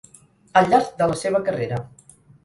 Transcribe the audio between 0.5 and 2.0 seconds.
Al llarg de la seva carrera.